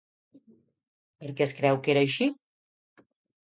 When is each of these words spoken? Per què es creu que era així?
Per 1.21 1.31
què 1.37 1.47
es 1.49 1.55
creu 1.59 1.79
que 1.85 1.95
era 1.95 2.05
així? 2.09 2.33